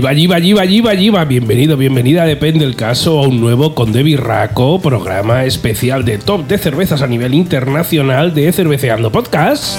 Yiva, 0.00 0.14
yiva, 0.14 0.38
yiva, 0.38 0.64
yiva, 0.64 0.94
yiva. 0.94 1.24
Bienvenido, 1.26 1.76
bienvenida, 1.76 2.24
depende 2.24 2.64
del 2.64 2.74
caso, 2.74 3.18
a 3.18 3.28
un 3.28 3.38
nuevo 3.38 3.74
Conde 3.74 4.02
Birraco, 4.02 4.80
programa 4.80 5.44
especial 5.44 6.06
de 6.06 6.16
top 6.16 6.46
de 6.46 6.56
cervezas 6.56 7.02
a 7.02 7.06
nivel 7.06 7.34
internacional 7.34 8.32
de 8.32 8.50
Cerveceando 8.50 9.12
Podcast. 9.12 9.76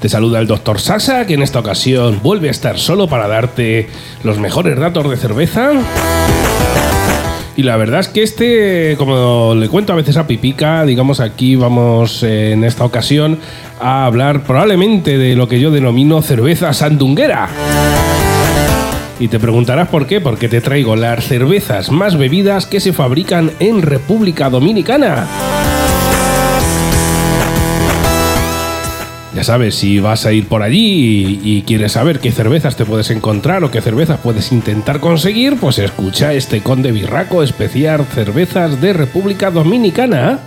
Te 0.00 0.08
saluda 0.08 0.40
el 0.40 0.48
Dr. 0.48 0.80
Sasa, 0.80 1.28
que 1.28 1.34
en 1.34 1.42
esta 1.42 1.60
ocasión 1.60 2.18
vuelve 2.24 2.48
a 2.48 2.50
estar 2.50 2.76
solo 2.76 3.06
para 3.06 3.28
darte 3.28 3.88
los 4.24 4.40
mejores 4.40 4.76
datos 4.76 5.08
de 5.08 5.16
cerveza. 5.16 5.70
Y 7.54 7.62
la 7.62 7.76
verdad 7.76 8.00
es 8.00 8.08
que 8.08 8.24
este, 8.24 8.96
como 8.98 9.54
le 9.54 9.68
cuento 9.68 9.92
a 9.92 9.96
veces 9.96 10.16
a 10.16 10.26
Pipica, 10.26 10.84
digamos 10.84 11.20
aquí 11.20 11.54
vamos 11.54 12.24
eh, 12.24 12.50
en 12.50 12.64
esta 12.64 12.84
ocasión 12.84 13.38
a 13.80 14.06
hablar 14.06 14.42
probablemente 14.42 15.18
de 15.18 15.36
lo 15.36 15.46
que 15.46 15.60
yo 15.60 15.70
denomino 15.70 16.20
cerveza 16.20 16.72
sandunguera. 16.72 17.48
Y 19.18 19.28
te 19.28 19.38
preguntarás 19.38 19.88
por 19.88 20.06
qué, 20.06 20.20
porque 20.20 20.48
te 20.48 20.60
traigo 20.60 20.94
las 20.94 21.24
cervezas 21.24 21.90
más 21.90 22.18
bebidas 22.18 22.66
que 22.66 22.80
se 22.80 22.92
fabrican 22.92 23.50
en 23.60 23.82
República 23.82 24.50
Dominicana. 24.50 25.26
Ya 29.36 29.44
sabes, 29.44 29.74
si 29.74 30.00
vas 30.00 30.24
a 30.24 30.32
ir 30.32 30.48
por 30.48 30.62
allí 30.62 31.40
y, 31.42 31.62
quieres 31.66 31.92
saber 31.92 32.20
qué 32.20 32.32
cervezas 32.32 32.74
te 32.76 32.86
puedes 32.86 33.10
encontrar 33.10 33.64
o 33.64 33.70
qué 33.70 33.82
cervezas 33.82 34.18
puedes 34.22 34.50
intentar 34.50 34.98
conseguir, 34.98 35.56
pues 35.60 35.78
escucha 35.78 36.32
este 36.32 36.62
Conde 36.62 36.90
Birraco 36.90 37.42
especial 37.42 38.06
Cervezas 38.06 38.80
de 38.80 38.94
República 38.94 39.50
Dominicana. 39.50 40.40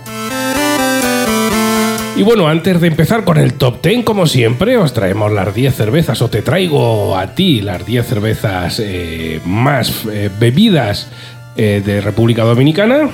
Y 2.16 2.22
bueno, 2.22 2.48
antes 2.48 2.80
de 2.80 2.88
empezar 2.88 3.24
con 3.24 3.38
el 3.38 3.54
top 3.54 3.82
10, 3.82 4.04
como 4.04 4.26
siempre, 4.26 4.76
os 4.76 4.92
traemos 4.92 5.32
las 5.32 5.54
10 5.54 5.74
cervezas 5.74 6.20
o 6.20 6.28
te 6.28 6.42
traigo 6.42 7.16
a 7.16 7.34
ti 7.34 7.60
las 7.62 7.86
10 7.86 8.06
cervezas 8.06 8.80
eh, 8.80 9.40
más 9.46 10.04
eh, 10.10 10.28
bebidas 10.38 11.08
eh, 11.56 11.82
de 11.84 12.00
República 12.00 12.44
Dominicana. 12.44 13.08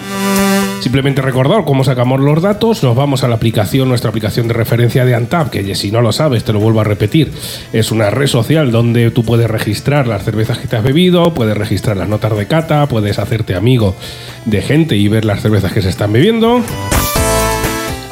Simplemente 0.80 1.22
recordar 1.22 1.64
cómo 1.64 1.84
sacamos 1.84 2.20
los 2.20 2.42
datos, 2.42 2.82
nos 2.82 2.94
vamos 2.94 3.24
a 3.24 3.28
la 3.28 3.36
aplicación, 3.36 3.88
nuestra 3.88 4.10
aplicación 4.10 4.46
de 4.46 4.54
referencia 4.54 5.04
de 5.04 5.14
Antap, 5.14 5.50
que 5.50 5.74
si 5.74 5.90
no 5.90 6.00
lo 6.00 6.12
sabes, 6.12 6.44
te 6.44 6.52
lo 6.52 6.60
vuelvo 6.60 6.80
a 6.80 6.84
repetir, 6.84 7.32
es 7.72 7.90
una 7.90 8.10
red 8.10 8.26
social 8.26 8.70
donde 8.70 9.10
tú 9.10 9.24
puedes 9.24 9.50
registrar 9.50 10.06
las 10.06 10.22
cervezas 10.22 10.58
que 10.58 10.68
te 10.68 10.76
has 10.76 10.84
bebido, 10.84 11.32
puedes 11.32 11.56
registrar 11.56 11.96
las 11.96 12.08
notas 12.08 12.36
de 12.36 12.46
cata, 12.46 12.86
puedes 12.86 13.18
hacerte 13.18 13.54
amigo 13.54 13.96
de 14.44 14.62
gente 14.62 14.96
y 14.96 15.08
ver 15.08 15.24
las 15.24 15.42
cervezas 15.42 15.72
que 15.72 15.82
se 15.82 15.88
están 15.88 16.12
bebiendo 16.12 16.62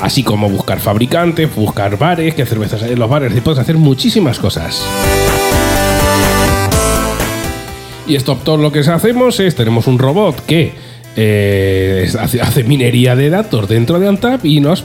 así 0.05 0.23
como 0.23 0.51
buscar 0.51 0.81
fabricantes, 0.81 1.55
buscar 1.55 1.97
bares, 1.97 2.35
qué 2.35 2.45
cervezas 2.45 2.83
hay 2.83 2.93
en 2.93 2.99
los 2.99 3.09
bares, 3.09 3.35
y 3.35 3.41
puedes 3.41 3.59
hacer 3.59 3.79
muchísimas 3.79 4.39
cosas. 4.39 4.85
Y 8.07 8.15
esto 8.15 8.37
todo 8.37 8.59
lo 8.59 8.71
que 8.71 8.81
hacemos 8.81 9.41
es, 9.41 9.55
tenemos 9.57 9.87
un 9.87 9.99
robot 9.99 10.45
que 10.45 10.75
eh, 11.17 12.07
hace, 12.21 12.65
minería 12.65 13.17
de 13.17 13.31
datos 13.31 13.67
dentro 13.67 13.99
de 13.99 14.09
Antap 14.09 14.45
y 14.45 14.61
nos 14.61 14.85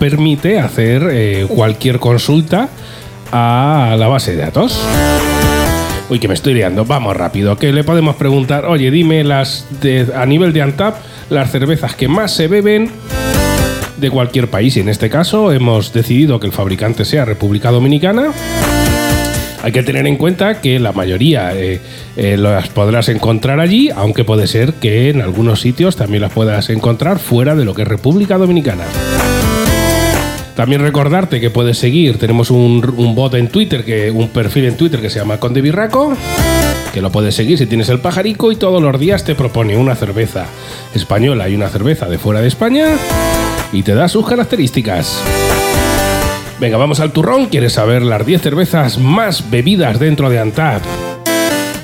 permite 0.00 0.58
hacer 0.58 1.08
eh, 1.08 1.46
cualquier 1.48 2.00
consulta 2.00 2.68
a 3.30 3.94
la 3.96 4.08
base 4.08 4.34
de 4.34 4.42
datos. 4.42 4.82
Uy, 6.10 6.18
que 6.18 6.26
me 6.26 6.34
estoy 6.34 6.54
liando. 6.54 6.84
Vamos 6.84 7.16
rápido. 7.16 7.56
Que 7.56 7.72
le 7.72 7.84
podemos 7.84 8.16
preguntar, 8.16 8.64
oye, 8.64 8.90
dime 8.90 9.22
las 9.22 9.68
a 10.16 10.26
nivel 10.26 10.52
de 10.52 10.62
Antap, 10.62 10.96
las 11.30 11.52
cervezas 11.52 11.94
que 11.94 12.08
más 12.08 12.32
se 12.32 12.48
beben 12.48 12.90
de 13.98 14.10
cualquier 14.10 14.48
país. 14.48 14.76
Y 14.76 14.80
en 14.80 14.88
este 14.88 15.10
caso 15.10 15.52
hemos 15.52 15.92
decidido 15.92 16.40
que 16.40 16.46
el 16.46 16.52
fabricante 16.52 17.04
sea 17.04 17.24
República 17.24 17.70
Dominicana. 17.70 18.32
Hay 19.62 19.72
que 19.72 19.82
tener 19.82 20.06
en 20.06 20.16
cuenta 20.16 20.60
que 20.60 20.78
la 20.78 20.92
mayoría 20.92 21.52
eh, 21.54 21.80
eh, 22.16 22.36
las 22.36 22.68
podrás 22.68 23.08
encontrar 23.08 23.58
allí, 23.58 23.90
aunque 23.90 24.24
puede 24.24 24.46
ser 24.46 24.74
que 24.74 25.10
en 25.10 25.20
algunos 25.20 25.60
sitios 25.60 25.96
también 25.96 26.22
las 26.22 26.32
puedas 26.32 26.70
encontrar 26.70 27.18
fuera 27.18 27.56
de 27.56 27.64
lo 27.64 27.74
que 27.74 27.82
es 27.82 27.88
República 27.88 28.38
Dominicana. 28.38 28.84
También 30.54 30.80
recordarte 30.80 31.40
que 31.40 31.50
puedes 31.50 31.78
seguir, 31.78 32.18
tenemos 32.18 32.50
un, 32.50 32.94
un, 32.96 33.14
bot 33.14 33.34
en 33.34 33.48
Twitter, 33.48 33.84
que, 33.84 34.10
un 34.10 34.28
perfil 34.28 34.64
en 34.64 34.76
Twitter 34.76 35.00
que 35.00 35.08
se 35.08 35.20
llama 35.20 35.38
Conde 35.38 35.60
Birraco, 35.60 36.16
que 36.92 37.00
lo 37.00 37.12
puedes 37.12 37.34
seguir 37.36 37.58
si 37.58 37.66
tienes 37.66 37.88
el 37.90 38.00
pajarico 38.00 38.50
y 38.50 38.56
todos 38.56 38.82
los 38.82 38.98
días 38.98 39.22
te 39.22 39.36
propone 39.36 39.76
una 39.76 39.94
cerveza 39.94 40.46
española 40.94 41.48
y 41.48 41.54
una 41.54 41.68
cerveza 41.68 42.06
de 42.06 42.18
fuera 42.18 42.40
de 42.40 42.48
España 42.48 42.86
y 43.72 43.82
te 43.82 43.94
da 43.94 44.08
sus 44.08 44.26
características. 44.26 45.22
Venga, 46.60 46.76
vamos 46.76 47.00
al 47.00 47.12
turrón. 47.12 47.46
¿Quieres 47.46 47.74
saber 47.74 48.02
las 48.02 48.26
10 48.26 48.42
cervezas 48.42 48.98
más 48.98 49.50
bebidas 49.50 49.98
dentro 49.98 50.28
de 50.28 50.40
Antap 50.40 50.82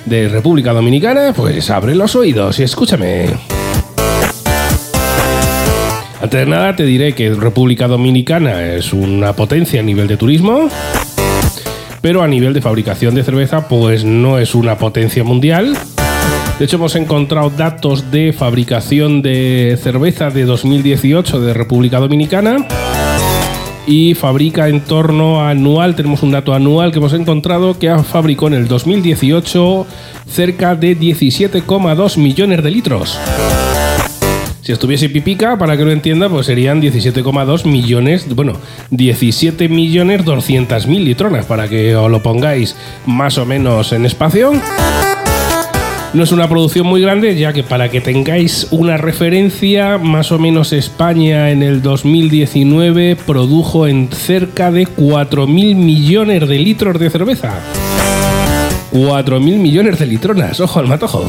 de 0.04 0.28
República 0.28 0.72
Dominicana? 0.72 1.32
Pues 1.34 1.70
abre 1.70 1.94
los 1.94 2.16
oídos 2.16 2.58
y 2.58 2.64
escúchame. 2.64 3.28
Antes 6.20 6.40
de 6.40 6.46
nada 6.46 6.74
te 6.74 6.84
diré 6.84 7.14
que 7.14 7.34
República 7.34 7.86
Dominicana 7.86 8.62
es 8.62 8.92
una 8.92 9.34
potencia 9.34 9.80
a 9.80 9.82
nivel 9.84 10.08
de 10.08 10.16
turismo, 10.16 10.68
pero 12.00 12.22
a 12.22 12.28
nivel 12.28 12.54
de 12.54 12.62
fabricación 12.62 13.14
de 13.14 13.22
cerveza 13.22 13.68
pues 13.68 14.04
no 14.04 14.38
es 14.38 14.54
una 14.54 14.78
potencia 14.78 15.22
mundial. 15.22 15.76
De 16.58 16.66
hecho 16.66 16.76
hemos 16.76 16.94
encontrado 16.94 17.50
datos 17.50 18.12
de 18.12 18.32
fabricación 18.32 19.22
de 19.22 19.76
cerveza 19.82 20.30
de 20.30 20.44
2018 20.44 21.40
de 21.40 21.52
República 21.52 21.98
Dominicana 21.98 22.66
y 23.88 24.14
fabrica 24.14 24.68
en 24.68 24.80
torno 24.80 25.44
anual, 25.44 25.96
tenemos 25.96 26.22
un 26.22 26.30
dato 26.30 26.54
anual 26.54 26.92
que 26.92 26.98
hemos 26.98 27.12
encontrado 27.12 27.76
que 27.78 27.92
fabricó 27.98 28.46
en 28.46 28.54
el 28.54 28.68
2018 28.68 29.86
cerca 30.28 30.76
de 30.76 30.96
17,2 30.96 32.18
millones 32.18 32.62
de 32.62 32.70
litros. 32.70 33.18
Si 34.62 34.72
estuviese 34.72 35.10
pipica, 35.10 35.58
para 35.58 35.76
que 35.76 35.84
lo 35.84 35.90
entienda, 35.90 36.30
pues 36.30 36.46
serían 36.46 36.80
17,2 36.80 37.66
millones, 37.66 38.32
bueno, 38.34 38.54
17 38.90 39.68
millones 39.68 40.24
200 40.24 40.86
mil 40.86 41.04
litronas, 41.04 41.44
para 41.44 41.68
que 41.68 41.94
os 41.94 42.10
lo 42.10 42.22
pongáis 42.22 42.74
más 43.04 43.36
o 43.38 43.44
menos 43.44 43.92
en 43.92 44.06
espacio. 44.06 44.52
No 46.14 46.22
es 46.22 46.30
una 46.30 46.48
producción 46.48 46.86
muy 46.86 47.00
grande, 47.02 47.36
ya 47.36 47.52
que 47.52 47.64
para 47.64 47.90
que 47.90 48.00
tengáis 48.00 48.68
una 48.70 48.96
referencia, 48.96 49.98
más 49.98 50.30
o 50.30 50.38
menos 50.38 50.72
España 50.72 51.50
en 51.50 51.64
el 51.64 51.82
2019 51.82 53.16
produjo 53.16 53.88
en 53.88 54.08
cerca 54.12 54.70
de 54.70 54.86
4.000 54.86 55.74
millones 55.74 56.48
de 56.48 56.58
litros 56.60 57.00
de 57.00 57.10
cerveza. 57.10 57.58
4.000 58.92 59.40
millones 59.40 59.98
de 59.98 60.06
litronas, 60.06 60.60
ojo 60.60 60.78
al 60.78 60.86
matojo. 60.86 61.28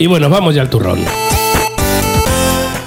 Y 0.00 0.06
bueno, 0.08 0.28
vamos 0.28 0.56
ya 0.56 0.62
al 0.62 0.68
turrón. 0.68 0.98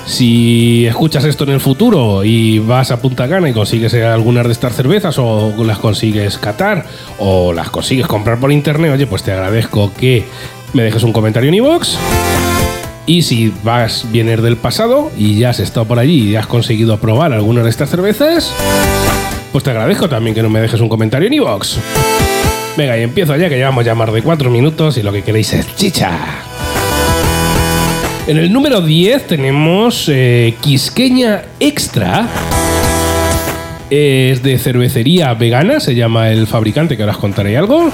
Si 0.05 0.85
escuchas 0.85 1.23
esto 1.25 1.45
en 1.45 1.51
el 1.51 1.59
futuro 1.59 2.23
y 2.23 2.59
vas 2.59 2.91
a 2.91 3.01
Punta 3.01 3.27
Cana 3.27 3.49
y 3.49 3.53
consigues 3.53 3.93
algunas 3.95 4.45
de 4.45 4.51
estas 4.51 4.75
cervezas 4.75 5.17
o 5.17 5.51
las 5.63 5.79
consigues 5.79 6.37
catar 6.37 6.85
o 7.17 7.53
las 7.53 7.69
consigues 7.69 8.05
comprar 8.05 8.39
por 8.39 8.51
internet, 8.51 8.91
oye, 8.93 9.07
pues 9.07 9.23
te 9.23 9.31
agradezco 9.31 9.91
que 9.93 10.25
me 10.73 10.83
dejes 10.83 11.03
un 11.03 11.11
comentario 11.11 11.49
en 11.49 11.55
iVoox. 11.55 11.95
Y 13.07 13.21
si 13.23 13.51
vas, 13.63 14.05
vienes 14.11 14.41
del 14.41 14.57
pasado 14.57 15.11
y 15.17 15.37
ya 15.39 15.49
has 15.51 15.59
estado 15.59 15.85
por 15.85 15.99
allí 15.99 16.29
y 16.29 16.35
has 16.35 16.47
conseguido 16.47 16.97
probar 16.99 17.33
alguna 17.33 17.63
de 17.63 17.69
estas 17.69 17.89
cervezas, 17.89 18.51
pues 19.51 19.63
te 19.63 19.71
agradezco 19.71 20.09
también 20.09 20.35
que 20.35 20.43
no 20.43 20.49
me 20.49 20.59
dejes 20.59 20.81
un 20.81 20.89
comentario 20.89 21.27
en 21.27 21.33
iVoox. 21.33 21.77
Venga, 22.77 22.97
y 22.97 23.03
empiezo 23.03 23.35
ya 23.37 23.47
que 23.49 23.55
llevamos 23.55 23.85
ya 23.85 23.95
más 23.95 24.11
de 24.11 24.21
cuatro 24.21 24.49
minutos 24.49 24.97
y 24.97 25.03
lo 25.03 25.11
que 25.11 25.23
queréis 25.23 25.53
es 25.53 25.75
chicha. 25.75 26.44
En 28.27 28.37
el 28.37 28.51
número 28.51 28.81
10 28.81 29.27
tenemos 29.27 30.09
eh, 30.11 30.55
Quisqueña 30.59 31.43
Extra. 31.59 32.27
Es 33.91 34.41
de 34.41 34.57
cervecería 34.57 35.31
vegana, 35.35 35.79
se 35.79 35.93
llama 35.93 36.31
el 36.31 36.47
fabricante, 36.47 36.97
que 36.97 37.03
ahora 37.03 37.13
os 37.13 37.19
contaré 37.19 37.55
algo. 37.55 37.91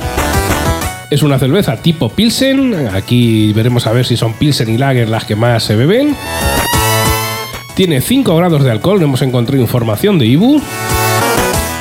Es 1.10 1.22
una 1.22 1.38
cerveza 1.38 1.82
tipo 1.82 2.08
Pilsen. 2.08 2.88
Aquí 2.94 3.52
veremos 3.52 3.86
a 3.88 3.92
ver 3.92 4.06
si 4.06 4.16
son 4.16 4.32
Pilsen 4.32 4.70
y 4.70 4.78
Lager 4.78 5.10
las 5.10 5.26
que 5.26 5.36
más 5.36 5.64
se 5.64 5.76
beben. 5.76 6.16
Tiene 7.76 8.00
5 8.00 8.34
grados 8.34 8.64
de 8.64 8.72
alcohol, 8.72 9.04
hemos 9.04 9.22
encontrado 9.22 9.62
información 9.62 10.18
de 10.18 10.28
Ibu. 10.28 10.62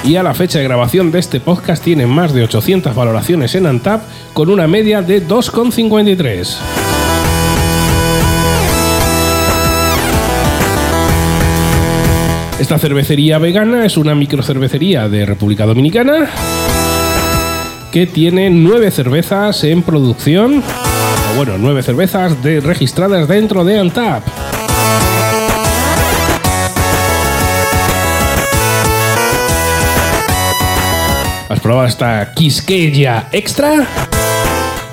Y 0.02 0.17
a 0.17 0.25
la 0.25 0.35
fecha 0.35 0.58
de 0.58 0.64
grabación 0.64 1.12
de 1.12 1.20
este 1.20 1.38
podcast 1.38 1.85
tiene 1.85 2.06
más 2.06 2.32
de 2.32 2.43
800 2.43 2.97
valoraciones 2.97 3.55
en 3.55 3.67
Antap 3.67 4.02
con 4.32 4.50
una 4.50 4.67
media 4.67 5.02
de 5.02 5.25
2,53. 5.25 6.80
Esta 12.61 12.79
cervecería 12.79 13.39
vegana 13.39 13.87
es 13.87 13.97
una 13.97 14.15
microcervecería 14.15 15.09
de 15.09 15.25
República 15.25 15.65
Dominicana 15.65 16.29
que 17.91 18.07
tiene 18.07 18.51
nueve 18.51 18.91
cervezas 18.91 19.65
en 19.65 19.83
producción, 19.83 20.62
o 21.33 21.37
bueno, 21.39 21.55
nueve 21.57 21.83
cervezas 21.83 22.37
registradas 22.43 23.27
dentro 23.29 23.65
de 23.65 23.79
Antap. 23.79 24.23
¿Has 31.49 31.61
probado 31.61 31.87
esta 31.87 32.31
Quisqueya 32.35 33.29
Extra? 33.33 33.87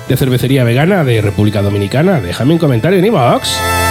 De 0.08 0.16
cervecería 0.16 0.64
vegana 0.64 1.04
de 1.04 1.20
República 1.20 1.60
Dominicana. 1.60 2.18
Déjame 2.18 2.54
un 2.54 2.58
comentario 2.58 2.98
en 2.98 3.04
iVoox. 3.04 3.87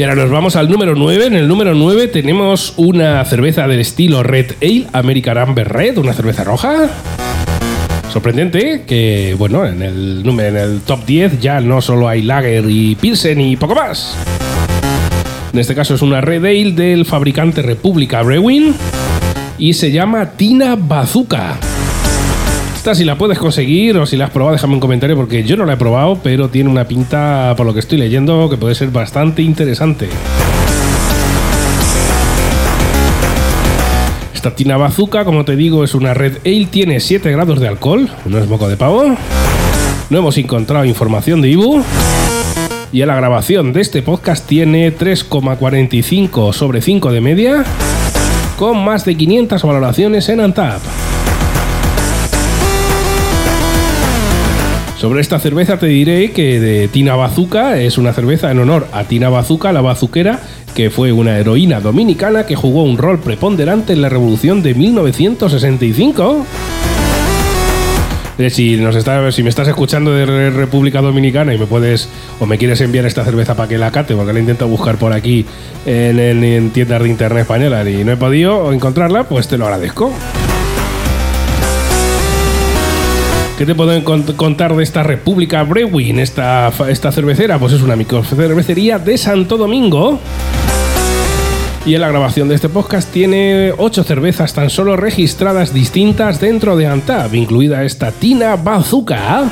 Y 0.00 0.02
ahora 0.02 0.14
nos 0.14 0.30
vamos 0.30 0.56
al 0.56 0.70
número 0.70 0.94
9. 0.94 1.26
En 1.26 1.34
el 1.34 1.46
número 1.46 1.74
9 1.74 2.08
tenemos 2.08 2.72
una 2.78 3.22
cerveza 3.26 3.68
del 3.68 3.80
estilo 3.80 4.22
Red 4.22 4.52
Ale, 4.62 4.86
American 4.94 5.36
Amber 5.36 5.68
Red, 5.68 5.98
una 5.98 6.14
cerveza 6.14 6.42
roja. 6.42 6.88
Sorprendente 8.10 8.84
que, 8.86 9.36
bueno, 9.36 9.66
en 9.66 9.82
el, 9.82 10.22
en 10.26 10.56
el 10.56 10.80
top 10.80 11.04
10 11.04 11.42
ya 11.42 11.60
no 11.60 11.82
solo 11.82 12.08
hay 12.08 12.22
Lager 12.22 12.64
y 12.70 12.94
Pilsen 12.94 13.42
y 13.42 13.58
poco 13.58 13.74
más. 13.74 14.16
En 15.52 15.58
este 15.58 15.74
caso 15.74 15.96
es 15.96 16.00
una 16.00 16.22
Red 16.22 16.46
Ale 16.46 16.72
del 16.72 17.04
fabricante 17.04 17.60
República 17.60 18.22
Brewing 18.22 18.72
y 19.58 19.74
se 19.74 19.92
llama 19.92 20.30
Tina 20.30 20.76
Bazooka. 20.76 21.58
Esta 22.80 22.94
si 22.94 23.04
la 23.04 23.18
puedes 23.18 23.38
conseguir 23.38 23.98
o 23.98 24.06
si 24.06 24.16
la 24.16 24.24
has 24.24 24.30
probado, 24.30 24.54
déjame 24.54 24.72
un 24.72 24.80
comentario 24.80 25.14
porque 25.14 25.44
yo 25.44 25.54
no 25.54 25.66
la 25.66 25.74
he 25.74 25.76
probado, 25.76 26.18
pero 26.22 26.48
tiene 26.48 26.70
una 26.70 26.88
pinta, 26.88 27.52
por 27.54 27.66
lo 27.66 27.74
que 27.74 27.80
estoy 27.80 27.98
leyendo, 27.98 28.48
que 28.48 28.56
puede 28.56 28.74
ser 28.74 28.88
bastante 28.88 29.42
interesante. 29.42 30.08
Esta 34.34 34.54
Tina 34.54 34.78
Bazooka, 34.78 35.26
como 35.26 35.44
te 35.44 35.56
digo, 35.56 35.84
es 35.84 35.94
una 35.94 36.14
Red 36.14 36.38
Ale, 36.46 36.68
tiene 36.70 37.00
7 37.00 37.30
grados 37.30 37.60
de 37.60 37.68
alcohol, 37.68 38.08
no 38.24 38.38
es 38.38 38.48
moco 38.48 38.66
de 38.66 38.78
pavo. 38.78 39.14
No 40.08 40.18
hemos 40.18 40.38
encontrado 40.38 40.86
información 40.86 41.42
de 41.42 41.50
Ibu. 41.50 41.82
Y 42.92 43.02
a 43.02 43.06
la 43.06 43.14
grabación 43.14 43.74
de 43.74 43.82
este 43.82 44.00
podcast 44.00 44.46
tiene 44.46 44.96
3,45 44.96 46.54
sobre 46.54 46.80
5 46.80 47.12
de 47.12 47.20
media, 47.20 47.62
con 48.56 48.82
más 48.82 49.04
de 49.04 49.18
500 49.18 49.62
valoraciones 49.64 50.30
en 50.30 50.40
Antap. 50.40 50.80
Sobre 55.00 55.22
esta 55.22 55.38
cerveza 55.38 55.78
te 55.78 55.86
diré 55.86 56.30
que 56.32 56.60
de 56.60 56.86
Tina 56.86 57.16
Bazuca 57.16 57.78
es 57.78 57.96
una 57.96 58.12
cerveza 58.12 58.50
en 58.50 58.58
honor 58.58 58.86
a 58.92 59.04
Tina 59.04 59.30
Bazuca, 59.30 59.72
la 59.72 59.80
bazuquera, 59.80 60.40
que 60.74 60.90
fue 60.90 61.10
una 61.10 61.38
heroína 61.38 61.80
dominicana 61.80 62.44
que 62.44 62.54
jugó 62.54 62.82
un 62.82 62.98
rol 62.98 63.18
preponderante 63.18 63.94
en 63.94 64.02
la 64.02 64.10
revolución 64.10 64.62
de 64.62 64.74
1965. 64.74 66.44
Eh, 68.36 68.50
si, 68.50 68.76
nos 68.76 68.94
si 69.34 69.42
me 69.42 69.48
estás 69.48 69.68
escuchando 69.68 70.12
de 70.12 70.50
República 70.50 71.00
Dominicana 71.00 71.54
y 71.54 71.58
me 71.58 71.64
puedes 71.64 72.10
o 72.38 72.44
me 72.44 72.58
quieres 72.58 72.82
enviar 72.82 73.06
esta 73.06 73.24
cerveza 73.24 73.54
para 73.54 73.70
que 73.70 73.78
la 73.78 73.90
cate, 73.90 74.14
porque 74.14 74.34
la 74.34 74.40
intento 74.40 74.68
buscar 74.68 74.98
por 74.98 75.14
aquí 75.14 75.46
en, 75.86 76.18
en 76.44 76.70
tiendas 76.72 77.02
de 77.02 77.08
internet 77.08 77.44
española 77.44 77.88
y 77.88 78.04
no 78.04 78.12
he 78.12 78.16
podido 78.18 78.70
encontrarla, 78.70 79.24
pues 79.24 79.48
te 79.48 79.56
lo 79.56 79.64
agradezco. 79.64 80.12
¿Qué 83.60 83.66
te 83.66 83.74
puedo 83.74 83.92
contar 84.38 84.74
de 84.74 84.82
esta 84.82 85.02
República 85.02 85.62
Brewing, 85.64 86.18
esta, 86.18 86.72
esta 86.88 87.12
cervecera? 87.12 87.58
Pues 87.58 87.74
es 87.74 87.82
una 87.82 87.94
microcervecería 87.94 88.98
de 88.98 89.18
Santo 89.18 89.58
Domingo. 89.58 90.18
Y 91.84 91.94
en 91.94 92.00
la 92.00 92.08
grabación 92.08 92.48
de 92.48 92.54
este 92.54 92.70
podcast 92.70 93.12
tiene 93.12 93.74
ocho 93.76 94.02
cervezas 94.02 94.54
tan 94.54 94.70
solo 94.70 94.96
registradas 94.96 95.74
distintas 95.74 96.40
dentro 96.40 96.74
de 96.74 96.86
Antab, 96.86 97.34
incluida 97.34 97.84
esta 97.84 98.12
Tina 98.12 98.56
Bazooka. 98.56 99.50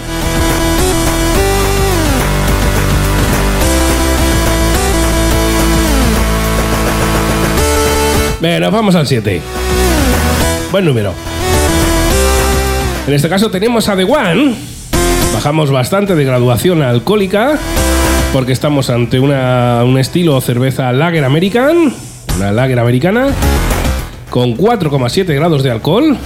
Bueno, 8.40 8.70
vamos 8.70 8.94
al 8.94 9.06
7. 9.06 9.42
Buen 10.72 10.86
número. 10.86 11.12
En 13.08 13.14
este 13.14 13.30
caso 13.30 13.50
tenemos 13.50 13.88
a 13.88 13.96
The 13.96 14.04
One. 14.04 14.54
Bajamos 15.32 15.70
bastante 15.70 16.14
de 16.14 16.24
graduación 16.26 16.82
alcohólica 16.82 17.58
porque 18.34 18.52
estamos 18.52 18.90
ante 18.90 19.18
un 19.18 19.98
estilo 19.98 20.38
cerveza 20.42 20.92
Lager 20.92 21.24
American, 21.24 21.94
una 22.36 22.52
Lager 22.52 22.78
americana 22.78 23.28
con 24.28 24.58
4,7 24.58 25.34
grados 25.34 25.62
de 25.62 25.70
alcohol. 25.70 26.18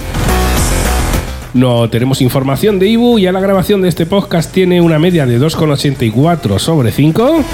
No 1.53 1.89
tenemos 1.89 2.19
información 2.19 2.79
de 2.79 2.87
Ibu 2.89 3.17
y 3.17 3.27
a 3.27 3.31
la 3.31 3.39
grabación 3.39 3.81
de 3.81 3.87
este 3.87 4.05
podcast 4.05 4.51
tiene 4.51 4.81
una 4.81 4.99
media 4.99 5.25
de 5.25 5.39
2,84 5.39 6.59
sobre 6.59 6.91
5 6.91 7.45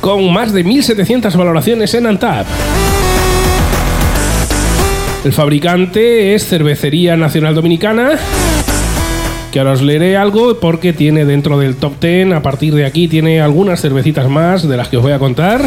con 0.00 0.32
más 0.32 0.54
de 0.54 0.64
1700 0.64 1.36
valoraciones 1.36 1.92
en 1.92 2.06
Antap. 2.06 2.46
El 5.24 5.32
fabricante 5.32 6.34
es 6.34 6.46
Cervecería 6.46 7.16
Nacional 7.16 7.54
Dominicana. 7.54 8.18
Que 9.50 9.58
ahora 9.58 9.72
os 9.72 9.80
leeré 9.80 10.18
algo 10.18 10.60
porque 10.60 10.92
tiene 10.92 11.24
dentro 11.24 11.58
del 11.58 11.76
top 11.76 11.98
10, 11.98 12.34
a 12.34 12.42
partir 12.42 12.74
de 12.74 12.84
aquí, 12.84 13.08
tiene 13.08 13.40
algunas 13.40 13.80
cervecitas 13.80 14.28
más 14.28 14.68
de 14.68 14.76
las 14.76 14.88
que 14.88 14.98
os 14.98 15.02
voy 15.02 15.12
a 15.12 15.18
contar. 15.18 15.62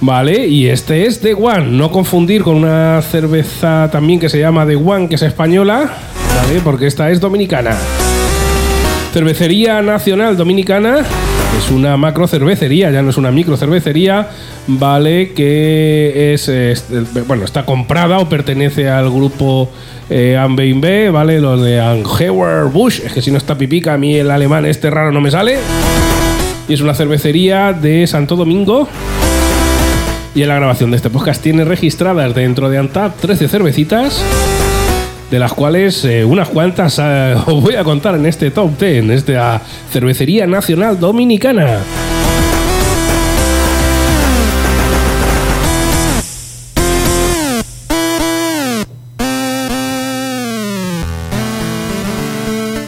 Vale, 0.00 0.46
y 0.46 0.68
este 0.68 1.06
es 1.06 1.20
The 1.20 1.34
One, 1.34 1.72
no 1.72 1.90
confundir 1.90 2.42
con 2.42 2.54
una 2.54 3.02
cerveza 3.02 3.88
también 3.90 4.20
que 4.20 4.28
se 4.28 4.38
llama 4.38 4.64
The 4.64 4.76
One, 4.76 5.08
que 5.08 5.16
es 5.16 5.22
española, 5.22 5.90
¿vale? 6.42 6.60
Porque 6.62 6.86
esta 6.86 7.10
es 7.10 7.18
dominicana. 7.18 7.76
Cervecería 9.12 9.82
Nacional 9.82 10.36
Dominicana 10.36 11.04
es 11.58 11.70
una 11.70 11.96
macro 11.96 12.26
cervecería, 12.26 12.90
ya 12.90 13.02
no 13.02 13.10
es 13.10 13.16
una 13.16 13.30
micro 13.30 13.56
cervecería, 13.56 14.28
¿vale? 14.66 15.32
Que 15.32 16.34
es, 16.34 16.50
bueno, 17.26 17.44
está 17.44 17.64
comprada 17.64 18.18
o 18.18 18.28
pertenece 18.28 18.88
al 18.88 19.10
grupo 19.10 19.68
eh, 20.08 20.38
B, 20.76 21.10
¿vale? 21.10 21.40
Los 21.40 21.62
de 21.62 21.80
Anheuer 21.80 22.66
Busch, 22.66 23.00
es 23.04 23.12
que 23.12 23.22
si 23.22 23.30
no 23.30 23.38
está 23.38 23.56
pipica, 23.58 23.94
a 23.94 23.98
mí 23.98 24.16
el 24.16 24.30
alemán 24.30 24.66
este 24.66 24.90
raro 24.90 25.12
no 25.12 25.20
me 25.20 25.30
sale. 25.30 25.58
Y 26.68 26.74
es 26.74 26.80
una 26.80 26.94
cervecería 26.94 27.72
de 27.72 28.06
Santo 28.06 28.36
Domingo. 28.36 28.88
Y 30.34 30.42
en 30.42 30.48
la 30.48 30.54
grabación 30.54 30.90
de 30.90 30.96
este 30.96 31.10
podcast 31.10 31.42
tiene 31.42 31.64
registradas 31.64 32.34
dentro 32.34 32.70
de 32.70 32.78
Antap 32.78 33.16
13 33.18 33.48
cervecitas 33.48 34.24
de 35.30 35.38
las 35.38 35.52
cuales 35.52 36.04
eh, 36.04 36.24
unas 36.24 36.48
cuantas 36.48 36.98
eh, 37.02 37.34
os 37.46 37.62
voy 37.62 37.76
a 37.76 37.84
contar 37.84 38.16
en 38.16 38.26
este 38.26 38.50
top 38.50 38.78
10, 38.78 39.10
esta 39.10 39.60
cervecería 39.90 40.46
nacional 40.46 40.98
dominicana. 40.98 41.78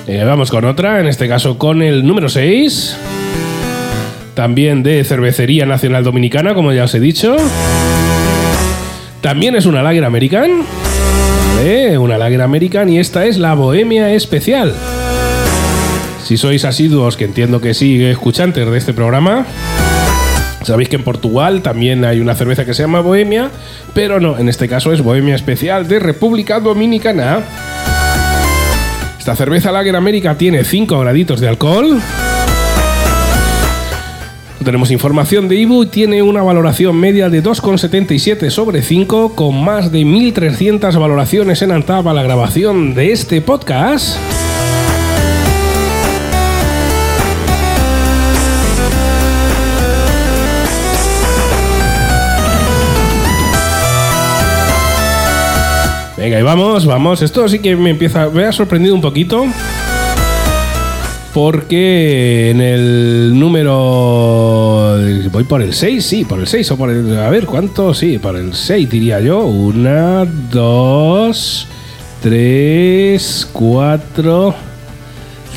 Eh, 0.08 0.24
vamos 0.24 0.50
con 0.50 0.64
otra, 0.64 1.00
en 1.00 1.06
este 1.06 1.28
caso 1.28 1.56
con 1.56 1.80
el 1.80 2.06
número 2.06 2.28
6. 2.28 2.98
También 4.34 4.82
de 4.82 5.04
Cervecería 5.04 5.66
Nacional 5.66 6.04
Dominicana, 6.04 6.54
como 6.54 6.72
ya 6.72 6.84
os 6.84 6.94
he 6.94 7.00
dicho. 7.00 7.36
También 9.20 9.54
es 9.54 9.66
una 9.66 9.82
Lager 9.82 10.04
American 10.04 10.64
una 11.62 12.18
Lager 12.18 12.42
American 12.42 12.88
y 12.88 12.98
esta 12.98 13.24
es 13.24 13.38
la 13.38 13.54
Bohemia 13.54 14.12
Especial. 14.12 14.74
Si 16.24 16.36
sois 16.36 16.64
asiduos, 16.64 17.16
que 17.16 17.24
entiendo 17.24 17.60
que 17.60 17.72
sí, 17.72 18.02
escuchantes 18.02 18.68
de 18.68 18.76
este 18.76 18.92
programa, 18.92 19.46
sabéis 20.64 20.88
que 20.88 20.96
en 20.96 21.04
Portugal 21.04 21.62
también 21.62 22.04
hay 22.04 22.18
una 22.18 22.34
cerveza 22.34 22.64
que 22.64 22.74
se 22.74 22.82
llama 22.82 23.00
Bohemia, 23.00 23.50
pero 23.94 24.18
no, 24.18 24.38
en 24.38 24.48
este 24.48 24.68
caso 24.68 24.92
es 24.92 25.02
Bohemia 25.02 25.36
Especial 25.36 25.86
de 25.86 26.00
República 26.00 26.58
Dominicana. 26.58 27.42
Esta 29.16 29.36
cerveza 29.36 29.70
Lager 29.70 29.94
America 29.94 30.36
tiene 30.36 30.64
5 30.64 30.98
graditos 30.98 31.38
de 31.38 31.48
alcohol 31.48 32.00
tenemos 34.64 34.90
información 34.90 35.48
de 35.48 35.56
Ibu 35.56 35.84
y 35.84 35.86
tiene 35.86 36.22
una 36.22 36.42
valoración 36.42 36.96
media 36.96 37.28
de 37.28 37.42
2,77 37.42 38.50
sobre 38.50 38.82
5 38.82 39.34
con 39.34 39.64
más 39.64 39.90
de 39.90 40.02
1.300 40.02 40.98
valoraciones 40.98 41.62
en 41.62 41.72
Antap 41.72 42.06
a 42.06 42.12
la 42.12 42.22
grabación 42.22 42.94
de 42.94 43.12
este 43.12 43.40
podcast. 43.40 44.18
Venga, 56.16 56.38
y 56.38 56.42
vamos, 56.42 56.86
vamos. 56.86 57.20
Esto 57.22 57.48
sí 57.48 57.58
que 57.58 57.74
me 57.74 57.90
empieza. 57.90 58.28
Me 58.30 58.44
ha 58.44 58.52
sorprendido 58.52 58.94
un 58.94 59.00
poquito 59.00 59.44
porque 61.32 62.50
en 62.50 62.60
el 62.60 63.38
número. 63.38 64.31
Voy 65.42 65.48
por 65.48 65.62
el 65.62 65.74
6, 65.74 66.06
sí, 66.06 66.24
por 66.24 66.38
el 66.38 66.46
6 66.46 66.70
o 66.70 66.76
por 66.76 66.88
el. 66.88 67.18
A 67.18 67.28
ver, 67.28 67.46
¿cuánto? 67.46 67.92
Sí, 67.94 68.16
por 68.18 68.36
el 68.36 68.54
6 68.54 68.88
diría 68.88 69.18
yo. 69.18 69.40
Una, 69.40 70.24
dos, 70.24 71.66
tres, 72.22 73.48
cuatro, 73.52 74.54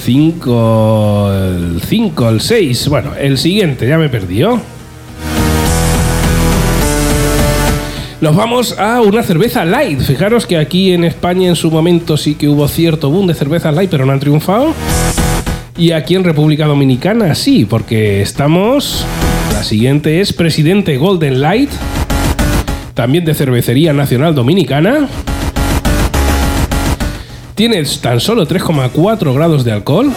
5, 0.04 1.32
el 1.32 1.82
5, 1.86 2.30
el 2.30 2.42
6. 2.42 2.88
Bueno, 2.88 3.12
el 3.15 3.38
siguiente, 3.38 3.88
ya 3.88 4.00
me 4.00 4.10
perdió. 4.10 4.60
Nos 8.22 8.36
vamos 8.36 8.80
a 8.80 9.01
una 9.01 9.22
cerveza 9.22 9.65
light. 9.65 10.00
Fijaros 10.01 10.48
que 10.48 10.58
aquí 10.58 10.94
en 10.94 11.04
España 11.04 11.48
en 11.48 11.56
su 11.56 11.70
momento 11.70 12.18
sí 12.18 12.34
que 12.34 12.48
hubo 12.48 12.68
cierto 12.68 13.12
boom 13.12 13.27
de 13.27 13.36
cervezas 13.36 13.75
light, 13.75 13.92
pero 13.92 14.04
no 14.04 14.13
han 14.13 14.20
triunfado. 14.20 14.74
Y 15.77 15.92
aquí 15.92 16.15
en 16.15 16.24
República 16.24 16.65
Dominicana 16.65 17.36
sí, 17.36 17.65
porque 17.65 18.24
estamos... 18.24 19.06
Siguiente 19.65 20.22
es 20.22 20.31
Presidente 20.31 20.95
Golden 20.98 21.41
Light, 21.41 21.72
también 22.93 23.25
de 23.25 23.34
Cervecería 23.34 23.93
Nacional 23.93 24.36
Dominicana. 24.36 25.10
Tiene 27.55 27.84
tan 28.00 28.19
solo 28.19 28.48
3,4 28.48 29.34
grados 29.34 29.65
de 29.65 29.72
alcohol, 29.72 30.13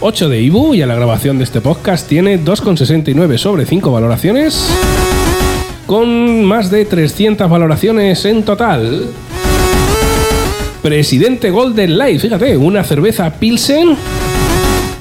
8 0.00 0.28
de 0.30 0.40
IBU 0.40 0.74
y 0.74 0.80
a 0.80 0.86
la 0.86 0.94
grabación 0.94 1.36
de 1.36 1.44
este 1.44 1.60
podcast 1.60 2.08
tiene 2.08 2.42
2,69 2.42 3.36
sobre 3.36 3.66
5 3.66 3.92
valoraciones, 3.92 4.70
con 5.86 6.44
más 6.44 6.70
de 6.70 6.86
300 6.86 7.50
valoraciones 7.50 8.24
en 8.24 8.42
total. 8.42 9.06
Presidente 10.80 11.50
Golden 11.50 11.98
Light, 11.98 12.22
fíjate, 12.22 12.56
una 12.56 12.84
cerveza 12.84 13.30
Pilsen 13.34 13.98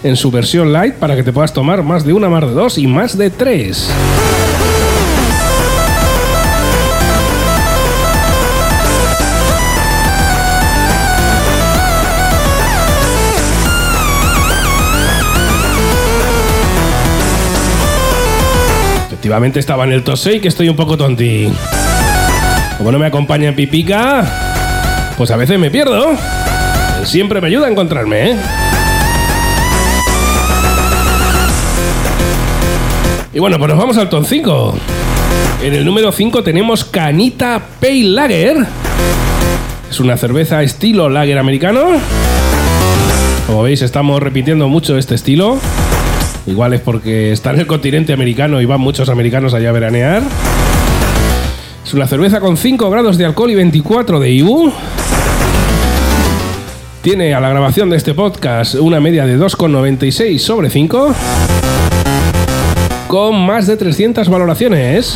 en 0.04 0.16
su 0.16 0.32
versión 0.32 0.74
light 0.74 0.96
para 0.96 1.16
que 1.16 1.24
te 1.24 1.32
puedas 1.32 1.54
tomar 1.54 1.84
más 1.84 2.06
de 2.06 2.14
una, 2.14 2.30
más 2.30 2.42
de 2.42 2.52
dos 2.52 2.78
y 2.78 2.88
más 2.88 3.18
de 3.18 3.30
tres. 3.30 3.90
Efectivamente 19.24 19.60
estaba 19.62 19.86
en 19.86 19.94
el 19.94 20.04
top 20.04 20.18
6 20.18 20.42
que 20.42 20.50
estoy 20.50 20.68
un 20.68 20.76
poco 20.76 20.98
tonti. 20.98 21.50
Como 22.78 22.92
no 22.92 23.00
me 23.00 23.06
acompaña 23.06 23.48
en 23.48 23.56
Pipica, 23.56 24.26
pues 25.16 25.32
a 25.32 25.38
veces 25.38 25.58
me 25.58 25.72
pierdo. 25.72 26.12
Siempre 27.06 27.40
me 27.40 27.48
ayuda 27.48 27.68
a 27.68 27.70
encontrarme, 27.70 28.32
¿eh? 28.32 28.38
Y 33.34 33.40
bueno, 33.40 33.58
pues 33.58 33.70
nos 33.70 33.80
vamos 33.80 33.98
al 33.98 34.10
top 34.10 34.26
5. 34.28 34.76
En 35.64 35.74
el 35.74 35.84
número 35.84 36.12
5 36.12 36.44
tenemos 36.44 36.86
Canita 36.86 37.60
Pale 37.82 38.04
Lager. 38.04 38.58
Es 39.90 40.00
una 40.00 40.18
cerveza 40.18 40.62
estilo 40.62 41.10
lager 41.10 41.40
americano. 41.40 41.82
Como 43.48 43.64
veis, 43.64 43.82
estamos 43.82 44.22
repitiendo 44.22 44.68
mucho 44.68 45.00
este 45.00 45.16
estilo. 45.16 45.58
Igual 46.46 46.74
es 46.74 46.82
porque 46.82 47.32
está 47.32 47.52
en 47.52 47.62
el 47.62 47.68
continente 47.68 48.14
americano 48.14 48.62
y 48.62 48.66
van 48.66 48.82
muchos 48.82 49.10
americanos 49.10 49.56
allá 49.56 49.70
a 49.70 49.74
veranear. 49.74 50.22
Es 51.84 51.94
una 51.96 52.06
cerveza 52.06 52.40
con 52.40 52.56
5 52.56 52.88
grados 52.92 53.18
de 53.18 53.26
alcohol 53.26 53.50
y 53.50 53.56
24 53.56 54.20
de 54.20 54.30
IBU. 54.30 54.72
Tiene 57.02 57.34
a 57.34 57.40
la 57.40 57.50
grabación 57.50 57.90
de 57.90 57.98
este 57.98 58.14
podcast 58.14 58.76
una 58.76 59.00
media 59.00 59.26
de 59.26 59.40
2,96 59.40 60.38
sobre 60.38 60.70
5 60.70 61.16
con 63.08 63.46
más 63.46 63.68
de 63.68 63.78
300 63.78 64.30
valoraciones. 64.30 65.16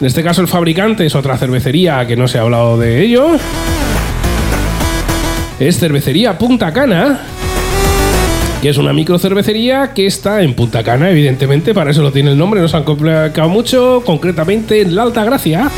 En 0.00 0.06
este 0.06 0.22
caso 0.22 0.42
el 0.42 0.48
fabricante 0.48 1.06
es 1.06 1.14
otra 1.14 1.38
cervecería 1.38 2.06
que 2.06 2.16
no 2.16 2.28
se 2.28 2.38
ha 2.38 2.42
hablado 2.42 2.78
de 2.78 3.02
ello. 3.02 3.38
Es 5.58 5.78
cervecería 5.78 6.36
Punta 6.36 6.70
Cana, 6.72 7.20
que 8.60 8.68
es 8.68 8.76
una 8.76 8.92
micro 8.92 9.18
cervecería 9.18 9.94
que 9.94 10.06
está 10.06 10.42
en 10.42 10.52
Punta 10.52 10.82
Cana, 10.82 11.10
evidentemente, 11.10 11.72
para 11.72 11.90
eso 11.90 12.02
lo 12.02 12.12
tiene 12.12 12.32
el 12.32 12.38
nombre, 12.38 12.60
no 12.60 12.68
se 12.68 12.76
han 12.76 12.84
complicado 12.84 13.48
mucho, 13.48 14.02
concretamente 14.04 14.82
en 14.82 14.94
la 14.94 15.02
Alta 15.02 15.24
Gracia. 15.24 15.70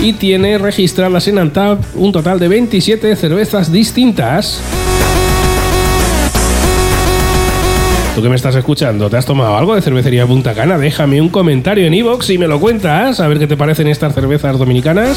Y 0.00 0.12
tiene 0.12 0.58
registradas 0.58 1.26
en 1.26 1.38
Antap 1.38 1.80
un 1.96 2.12
total 2.12 2.38
de 2.38 2.46
27 2.46 3.16
cervezas 3.16 3.72
distintas. 3.72 4.62
Tú 8.18 8.22
que 8.22 8.30
me 8.30 8.34
estás 8.34 8.56
escuchando, 8.56 9.08
¿te 9.08 9.16
has 9.16 9.26
tomado 9.26 9.56
algo 9.56 9.76
de 9.76 9.80
cervecería 9.80 10.26
Punta 10.26 10.52
Cana? 10.52 10.76
Déjame 10.76 11.20
un 11.20 11.28
comentario 11.28 11.86
en 11.86 11.94
iVoox 11.94 12.30
y 12.30 12.38
me 12.38 12.48
lo 12.48 12.58
cuentas, 12.58 13.20
a 13.20 13.28
ver 13.28 13.38
qué 13.38 13.46
te 13.46 13.56
parecen 13.56 13.86
estas 13.86 14.12
cervezas 14.12 14.58
dominicanas. 14.58 15.16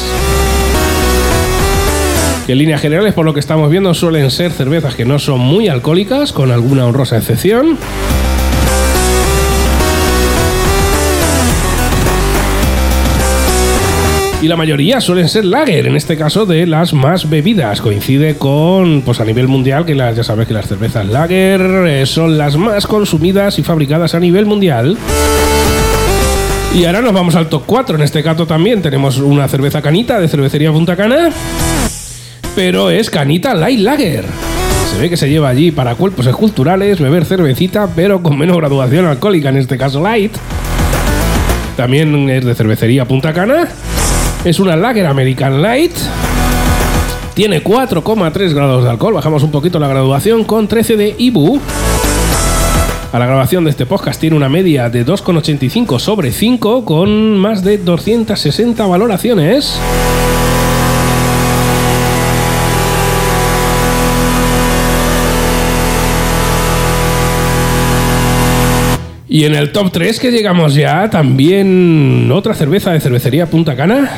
En 2.46 2.58
líneas 2.58 2.80
generales, 2.80 3.12
por 3.12 3.24
lo 3.24 3.34
que 3.34 3.40
estamos 3.40 3.68
viendo, 3.70 3.92
suelen 3.92 4.30
ser 4.30 4.52
cervezas 4.52 4.94
que 4.94 5.04
no 5.04 5.18
son 5.18 5.40
muy 5.40 5.66
alcohólicas, 5.66 6.32
con 6.32 6.52
alguna 6.52 6.86
honrosa 6.86 7.16
excepción. 7.16 7.76
Y 14.42 14.48
la 14.48 14.56
mayoría 14.56 15.00
suelen 15.00 15.28
ser 15.28 15.44
lager, 15.44 15.86
en 15.86 15.94
este 15.94 16.16
caso 16.16 16.46
de 16.46 16.66
las 16.66 16.92
más 16.92 17.30
bebidas. 17.30 17.80
Coincide 17.80 18.34
con, 18.34 19.02
pues 19.02 19.20
a 19.20 19.24
nivel 19.24 19.46
mundial, 19.46 19.84
que 19.84 19.94
ya 19.94 20.24
sabes 20.24 20.48
que 20.48 20.52
las 20.52 20.66
cervezas 20.66 21.06
lager 21.06 21.60
eh, 21.86 22.06
son 22.06 22.36
las 22.36 22.56
más 22.56 22.88
consumidas 22.88 23.60
y 23.60 23.62
fabricadas 23.62 24.16
a 24.16 24.20
nivel 24.20 24.44
mundial. 24.44 24.98
Y 26.74 26.84
ahora 26.86 27.02
nos 27.02 27.12
vamos 27.12 27.36
al 27.36 27.48
top 27.48 27.62
4. 27.66 27.94
En 27.94 28.02
este 28.02 28.24
caso 28.24 28.44
también 28.44 28.82
tenemos 28.82 29.18
una 29.18 29.46
cerveza 29.46 29.80
canita 29.80 30.18
de 30.18 30.26
cervecería 30.26 30.72
Punta 30.72 30.96
Cana, 30.96 31.30
pero 32.56 32.90
es 32.90 33.10
canita 33.10 33.54
light 33.54 33.78
lager. 33.78 34.24
Se 34.90 34.98
ve 35.00 35.08
que 35.08 35.16
se 35.16 35.30
lleva 35.30 35.50
allí 35.50 35.70
para 35.70 35.94
cuerpos 35.94 36.26
esculturales, 36.26 36.98
beber 36.98 37.26
cervecita, 37.26 37.88
pero 37.94 38.24
con 38.24 38.36
menos 38.36 38.56
graduación 38.56 39.06
alcohólica, 39.06 39.50
en 39.50 39.58
este 39.58 39.78
caso 39.78 40.02
light. 40.02 40.36
También 41.76 42.28
es 42.28 42.44
de 42.44 42.56
cervecería 42.56 43.04
Punta 43.04 43.32
Cana 43.32 43.68
es 44.44 44.58
una 44.58 44.76
Lager 44.76 45.06
American 45.06 45.62
Light. 45.62 45.92
Tiene 47.34 47.62
4,3 47.62 48.52
grados 48.52 48.84
de 48.84 48.90
alcohol. 48.90 49.14
Bajamos 49.14 49.42
un 49.42 49.50
poquito 49.50 49.78
la 49.78 49.88
graduación 49.88 50.44
con 50.44 50.68
13 50.68 50.96
de 50.96 51.14
IBU. 51.16 51.60
A 53.12 53.18
la 53.18 53.26
grabación 53.26 53.64
de 53.64 53.70
este 53.70 53.86
podcast 53.86 54.20
tiene 54.20 54.36
una 54.36 54.48
media 54.48 54.88
de 54.88 55.06
2,85 55.06 55.98
sobre 55.98 56.32
5 56.32 56.84
con 56.84 57.38
más 57.38 57.62
de 57.62 57.78
260 57.78 58.84
valoraciones. 58.86 59.78
Y 69.32 69.46
en 69.46 69.54
el 69.54 69.72
top 69.72 69.90
3 69.90 70.20
que 70.20 70.30
llegamos 70.30 70.74
ya, 70.74 71.08
también 71.08 72.30
otra 72.30 72.52
cerveza 72.52 72.92
de 72.92 73.00
cervecería 73.00 73.46
Punta 73.46 73.74
Cana. 73.74 74.10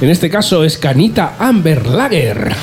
En 0.00 0.10
este 0.10 0.30
caso 0.30 0.62
es 0.62 0.78
Canita 0.78 1.34
Amber 1.40 1.88
Lager. 1.88 2.54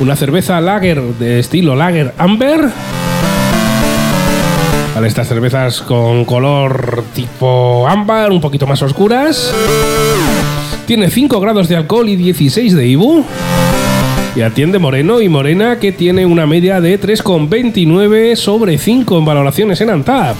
Una 0.00 0.16
cerveza 0.16 0.58
lager 0.62 1.02
de 1.02 1.38
estilo 1.38 1.76
lager 1.76 2.14
amber. 2.16 2.70
Vale, 4.94 5.06
estas 5.06 5.28
cervezas 5.28 5.82
con 5.82 6.24
color 6.24 7.04
tipo 7.14 7.86
ámbar, 7.86 8.32
un 8.32 8.40
poquito 8.40 8.66
más 8.66 8.80
oscuras. 8.80 9.54
Tiene 10.86 11.10
5 11.10 11.40
grados 11.40 11.68
de 11.68 11.76
alcohol 11.76 12.08
y 12.08 12.16
16 12.16 12.74
de 12.74 12.86
IBU. 12.86 13.22
Y 14.36 14.42
atiende 14.42 14.80
Moreno 14.80 15.20
y 15.20 15.28
Morena 15.28 15.78
que 15.78 15.92
tiene 15.92 16.26
una 16.26 16.44
media 16.44 16.80
de 16.80 17.00
3,29 17.00 18.34
sobre 18.34 18.78
5 18.78 19.18
en 19.18 19.24
valoraciones 19.24 19.80
en 19.80 19.90
Antap. 19.90 20.34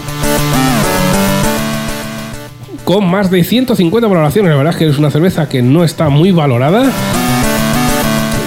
Con 2.83 3.09
más 3.09 3.31
de 3.31 3.43
150 3.45 4.07
valoraciones, 4.07 4.51
la 4.51 4.57
verdad 4.57 4.73
es 4.73 4.79
que 4.79 4.87
es 4.87 4.97
una 4.97 5.09
cerveza 5.11 5.47
que 5.47 5.61
no 5.61 5.85
está 5.85 6.09
muy 6.09 6.31
valorada. 6.31 6.91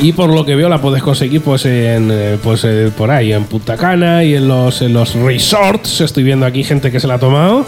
Y 0.02 0.12
por 0.12 0.32
lo 0.32 0.44
que 0.44 0.54
veo 0.54 0.68
la 0.68 0.82
puedes 0.82 1.02
conseguir 1.02 1.40
pues 1.40 1.64
en 1.64 2.10
eh, 2.12 2.38
pues 2.42 2.62
eh, 2.64 2.92
por 2.96 3.10
ahí 3.10 3.32
en 3.32 3.44
Punta 3.44 3.76
Cana 3.76 4.22
y 4.22 4.34
en 4.34 4.46
los 4.46 4.82
en 4.82 4.92
los 4.92 5.14
resorts. 5.14 6.02
Estoy 6.02 6.24
viendo 6.24 6.44
aquí 6.44 6.62
gente 6.62 6.92
que 6.92 7.00
se 7.00 7.08
la 7.08 7.14
ha 7.14 7.18
tomado. 7.18 7.64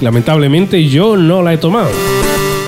Lamentablemente 0.00 0.84
yo 0.88 1.16
no 1.16 1.40
la 1.40 1.54
he 1.54 1.58
tomado. 1.58 1.88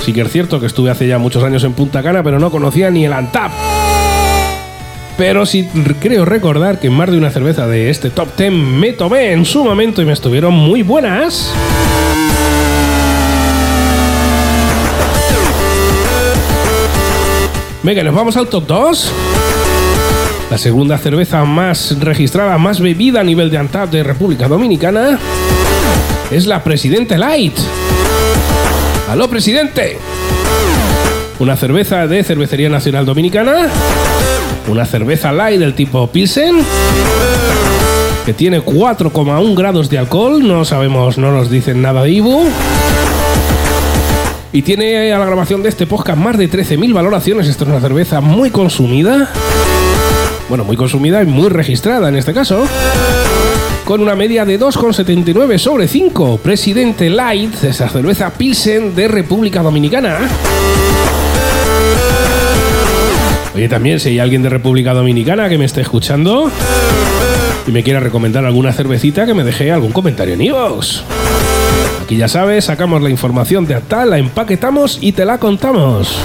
Sí 0.05 0.13
que 0.13 0.23
es 0.23 0.31
cierto 0.31 0.61
que 0.61 0.67
estuve 0.67 0.91
hace 0.91 1.09
ya 1.09 1.19
muchos 1.19 1.43
años 1.43 1.65
en 1.65 1.73
Punta 1.73 2.03
Cana, 2.05 2.23
pero 2.23 2.39
no 2.39 2.53
conocía 2.53 2.91
ni 2.91 3.05
el 3.05 3.13
Antap. 3.13 3.51
Pero 5.17 5.47
sí 5.47 5.69
creo 6.01 6.25
recordar 6.25 6.79
que 6.79 6.91
más 6.91 7.11
de 7.11 7.17
una 7.17 7.31
cerveza 7.31 7.67
de 7.67 7.89
este 7.89 8.11
top 8.11 8.29
10 8.37 8.53
me 8.53 8.93
tomé 8.93 9.33
en 9.33 9.45
su 9.47 9.65
momento 9.65 10.03
y 10.03 10.05
me 10.05 10.13
estuvieron 10.13 10.53
muy 10.53 10.83
buenas. 10.83 11.53
Venga, 17.83 18.03
nos 18.03 18.15
vamos 18.15 18.37
al 18.37 18.49
top 18.49 18.67
2. 18.67 19.13
La 20.51 20.59
segunda 20.59 20.99
cerveza 20.99 21.45
más 21.45 21.99
registrada, 21.99 22.59
más 22.59 22.81
bebida 22.81 23.21
a 23.21 23.25
nivel 23.25 23.51
de 23.51 23.59
Antap 23.59 23.91
de 23.91 24.03
República 24.03 24.49
Dominicana 24.49 25.19
es 26.31 26.47
la 26.47 26.63
Presidente 26.63 27.17
Light. 27.17 27.57
¡Aló, 29.09 29.29
presidente! 29.31 29.99
Una 31.39 31.57
cerveza 31.57 32.07
de 32.07 32.25
Cervecería 32.25 32.69
Nacional 32.69 33.05
Dominicana, 33.05 33.69
una 34.69 34.87
cerveza 34.87 35.33
light 35.33 35.61
del 35.61 35.75
tipo 35.75 36.07
Pilsen, 36.07 36.57
que 38.25 38.33
tiene 38.33 38.63
4,1 38.63 39.57
grados 39.57 39.91
de 39.91 39.99
alcohol, 39.99 40.47
no 40.47 40.65
sabemos, 40.65 41.19
no 41.19 41.33
nos 41.33 41.51
dicen 41.51 41.83
nada 41.83 42.03
de 42.03 42.11
Ibu. 42.11 42.49
Y 44.53 44.63
tiene 44.63 45.13
a 45.13 45.19
la 45.19 45.27
grabación 45.27 45.63
de 45.63 45.69
este 45.69 45.87
podcast 45.87 46.19
más 46.19 46.39
de 46.39 46.51
13.000 46.51 46.95
valoraciones. 46.95 47.47
Esto 47.47 47.65
es 47.65 47.71
una 47.71 47.81
cerveza 47.81 48.23
muy 48.23 48.51
consumida. 48.51 49.29
Bueno, 50.49 50.65
muy 50.65 50.77
consumida 50.79 51.23
y 51.23 51.27
muy 51.27 51.51
registrada 51.51 52.09
en 52.09 52.17
este 52.17 52.33
caso. 52.33 52.65
Con 53.85 54.01
una 54.01 54.17
media 54.17 54.47
de 54.47 54.59
2,79 54.59 55.59
sobre 55.59 55.87
5. 55.89 56.39
Presidente 56.39 57.11
Light, 57.11 57.63
esa 57.65 57.89
cerveza 57.91 58.31
Pilsen 58.31 58.95
de 58.95 59.09
República 59.09 59.63
Dominicana. 59.63 60.19
Oye, 63.57 63.71
también 63.71 63.99
si 64.01 64.11
hay 64.11 64.19
alguien 64.19 64.43
de 64.43 64.51
República 64.51 64.93
Dominicana 64.93 65.49
que 65.49 65.57
me 65.57 65.65
esté 65.65 65.81
escuchando 65.81 66.51
y 67.67 67.71
me 67.71 67.83
quiera 67.83 68.01
recomendar 68.01 68.45
alguna 68.45 68.71
cervecita, 68.71 69.25
que 69.25 69.33
me 69.33 69.45
deje 69.45 69.73
algún 69.73 69.93
comentario 69.93 70.35
en 70.35 70.43
iVoox. 70.43 71.01
Aquí 72.03 72.19
ya 72.19 72.29
sabes, 72.29 72.67
sacamos 72.67 73.01
la 73.01 73.09
información 73.09 73.67
de 73.67 73.81
tal, 73.81 74.11
la 74.11 74.19
empaquetamos 74.19 74.99
y 75.01 75.13
te 75.13 75.25
la 75.25 75.39
contamos. 75.39 76.19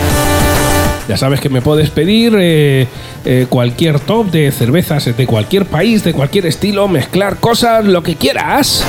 Ya 1.08 1.16
sabes 1.16 1.40
que 1.40 1.48
me 1.48 1.62
puedes 1.62 1.90
pedir 1.90 2.36
eh, 2.38 2.88
eh, 3.24 3.46
cualquier 3.48 4.02
top 4.02 4.30
de 4.30 4.52
cervezas 4.52 5.06
de 5.16 5.26
cualquier 5.26 5.66
país, 5.66 6.04
de 6.04 6.12
cualquier 6.12 6.48
estilo, 6.48 6.90
mezclar 6.90 7.38
cosas, 7.38 7.86
lo 7.86 8.04
que 8.04 8.18
quieras. 8.18 8.84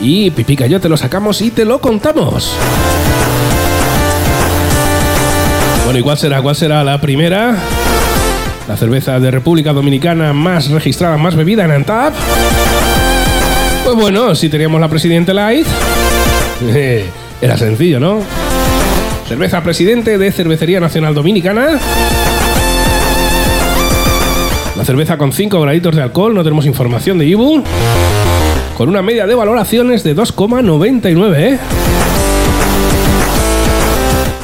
Y 0.00 0.30
Pipica 0.30 0.66
yo 0.66 0.80
te 0.80 0.88
lo 0.88 0.96
sacamos 0.96 1.42
y 1.42 1.50
te 1.50 1.66
lo 1.66 1.82
contamos. 1.82 2.56
Bueno, 5.92 6.00
¿y 6.00 6.04
cuál 6.04 6.16
será? 6.16 6.40
¿Cuál 6.40 6.56
será 6.56 6.82
la 6.82 6.98
primera? 7.02 7.54
La 8.66 8.78
cerveza 8.78 9.20
de 9.20 9.30
República 9.30 9.74
Dominicana 9.74 10.32
más 10.32 10.70
registrada, 10.70 11.18
más 11.18 11.36
bebida 11.36 11.66
en 11.66 11.70
Antap. 11.70 12.14
Pues 13.84 13.94
bueno, 13.96 14.34
si 14.34 14.48
teníamos 14.48 14.80
la 14.80 14.88
Presidente 14.88 15.34
Light, 15.34 15.66
era 17.42 17.58
sencillo, 17.58 18.00
¿no? 18.00 18.20
Cerveza 19.28 19.62
Presidente 19.62 20.16
de 20.16 20.32
Cervecería 20.32 20.80
Nacional 20.80 21.12
Dominicana. 21.12 21.78
La 24.74 24.84
cerveza 24.86 25.18
con 25.18 25.30
5 25.30 25.60
graditos 25.60 25.94
de 25.94 26.00
alcohol, 26.00 26.34
no 26.34 26.42
tenemos 26.42 26.64
información 26.64 27.18
de 27.18 27.26
Ibu. 27.26 27.62
Con 28.78 28.88
una 28.88 29.02
media 29.02 29.26
de 29.26 29.34
valoraciones 29.34 30.02
de 30.04 30.16
2,99, 30.16 31.36
¿eh? 31.36 31.58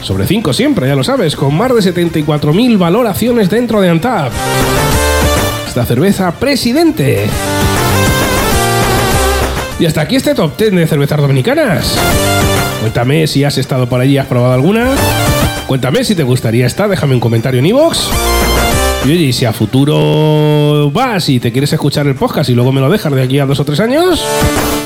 Sobre 0.03 0.27
5 0.27 0.53
siempre, 0.53 0.89
ya 0.89 0.95
lo 0.95 1.05
sabes, 1.05 1.37
con 1.37 1.55
más 1.55 1.75
de 1.75 1.95
74.000 1.95 2.79
valoraciones 2.79 3.51
dentro 3.51 3.81
de 3.81 3.89
Antap. 3.89 4.33
Esta 5.67 5.85
cerveza 5.85 6.33
Presidente. 6.33 7.27
Y 9.79 9.87
hasta 9.87 10.01
aquí 10.01 10.17
este 10.17 10.35
top 10.35 10.57
10 10.57 10.73
de 10.73 10.87
cervezas 10.87 11.21
dominicanas. 11.21 11.97
Cuéntame 12.81 13.27
si 13.27 13.45
has 13.45 13.59
estado 13.59 13.89
por 13.89 14.01
allí 14.01 14.19
has 14.19 14.27
probado 14.27 14.55
alguna. 14.55 14.95
Cuéntame 15.67 16.03
si 16.03 16.15
te 16.15 16.23
gustaría 16.23 16.67
estar, 16.67 16.89
déjame 16.89 17.15
un 17.15 17.21
comentario 17.21 17.61
en 17.61 17.67
iVoox. 17.67 17.99
Y 19.05 19.13
oye, 19.13 19.33
si 19.33 19.45
a 19.45 19.53
futuro 19.53 20.91
vas 20.91 21.29
y 21.29 21.39
te 21.39 21.53
quieres 21.53 21.73
escuchar 21.73 22.07
el 22.07 22.15
podcast 22.15 22.51
y 22.51 22.55
luego 22.55 22.73
me 22.73 22.81
lo 22.81 22.91
dejas 22.91 23.13
de 23.13 23.23
aquí 23.23 23.39
a 23.39 23.47
dos 23.47 23.61
o 23.61 23.65
tres 23.65 23.79
años, 23.79 24.25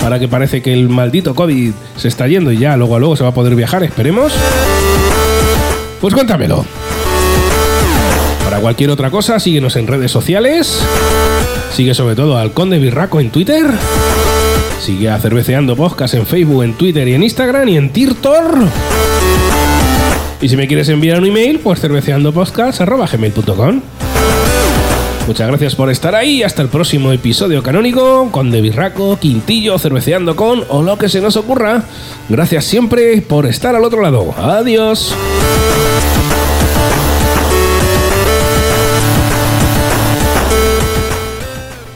para 0.01 0.19
que 0.19 0.29
parece 0.29 0.61
que 0.61 0.73
el 0.73 0.89
maldito 0.89 1.35
COVID 1.35 1.73
se 1.97 2.09
está 2.09 2.27
yendo 2.27 2.53
y 2.53 2.59
ya 2.59 2.77
luego 2.77 2.97
a 2.97 2.99
luego 2.99 3.17
se 3.17 3.23
va 3.23 3.31
a 3.31 3.35
poder 3.35 3.55
viajar, 3.55 3.83
esperemos. 3.85 4.33
Pues 6.03 6.13
cuéntamelo. 6.15 6.67
Para 8.45 8.59
cualquier 8.59 8.91
otra 8.91 9.11
cosa, 9.13 9.39
síguenos 9.39 9.77
en 9.77 9.87
redes 9.87 10.11
sociales. 10.11 10.83
Sigue 11.73 11.95
sobre 11.95 12.17
todo 12.17 12.37
al 12.37 12.53
Conde 12.53 12.81
Birraco 12.81 13.21
en 13.21 13.31
Twitter. 13.31 13.67
Sigue 14.81 15.09
a 15.09 15.21
Cerveceando 15.21 15.77
Podcast 15.77 16.15
en 16.15 16.27
Facebook, 16.27 16.65
en 16.65 16.75
Twitter 16.75 17.07
y 17.07 17.15
en 17.15 17.23
Instagram 17.23 17.69
y 17.69 17.77
en 17.77 17.91
Tirtor. 17.91 18.67
Y 20.41 20.49
si 20.49 20.57
me 20.57 20.67
quieres 20.67 20.89
enviar 20.89 21.21
un 21.21 21.27
email, 21.27 21.61
pues 21.61 21.81
cerveceandopodcast.gmail.com 21.81 23.81
Muchas 25.27 25.47
gracias 25.49 25.77
por 25.77 25.89
estar 25.91 26.15
ahí. 26.15 26.43
Hasta 26.43 26.63
el 26.63 26.69
próximo 26.69 27.13
episodio 27.13 27.63
canónico 27.63 28.31
con 28.33 28.51
De 28.51 28.61
Birraco, 28.61 29.19
Quintillo, 29.19 29.79
Cerveceando 29.79 30.35
con 30.37 30.65
o 30.69 30.83
lo 30.83 30.99
que 30.99 31.09
se 31.09 31.21
nos 31.21 31.37
ocurra. 31.37 31.85
Gracias 32.29 32.65
siempre 32.65 33.23
por 33.23 33.47
estar 33.47 33.75
al 33.75 33.85
otro 33.85 34.03
lado. 34.03 34.35
Adiós. 34.37 35.15